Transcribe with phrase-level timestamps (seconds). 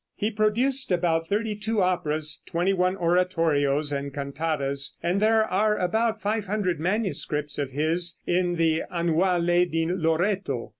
[0.15, 6.19] He produced about thirty two operas, twenty one oratorios and cantatas, and there are about
[6.19, 10.69] 500 manuscripts of his in the "Annuale di Loreto."